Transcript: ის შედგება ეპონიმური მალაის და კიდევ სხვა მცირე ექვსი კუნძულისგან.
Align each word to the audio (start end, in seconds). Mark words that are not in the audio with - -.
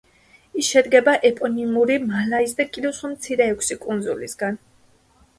ის 0.59 0.67
შედგება 0.75 1.11
ეპონიმური 1.27 1.97
მალაის 2.13 2.55
და 2.61 2.65
კიდევ 2.77 2.95
სხვა 2.99 3.11
მცირე 3.11 3.45
ექვსი 3.53 3.77
კუნძულისგან. 3.85 4.57